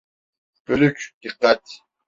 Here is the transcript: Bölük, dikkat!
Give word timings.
Bölük, 0.67 1.15
dikkat! 1.21 1.69